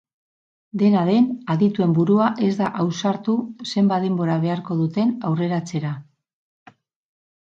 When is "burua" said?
1.97-2.29